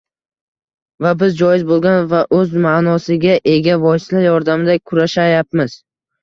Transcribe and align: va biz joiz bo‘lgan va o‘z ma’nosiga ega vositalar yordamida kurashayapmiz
va 1.05 1.09
biz 1.23 1.35
joiz 1.41 1.65
bo‘lgan 1.71 2.07
va 2.13 2.21
o‘z 2.37 2.55
ma’nosiga 2.63 3.37
ega 3.53 3.77
vositalar 3.85 4.25
yordamida 4.29 4.79
kurashayapmiz 4.93 5.79